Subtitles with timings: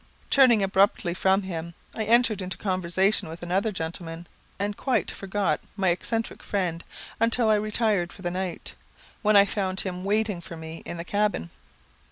[0.31, 4.25] Turning abruptly from him, I entered into conversation with another gentleman,
[4.57, 6.83] and quite forgot my eccentric friend
[7.19, 8.73] until I retired for the night,
[9.21, 11.51] when I found him waiting for me in the cabin.